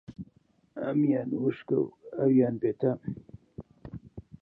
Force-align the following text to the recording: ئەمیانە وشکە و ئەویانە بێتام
ئەمیانە 0.81 1.37
وشکە 1.43 1.77
و 1.81 1.85
ئەویانە 2.17 2.59
بێتام 2.63 2.99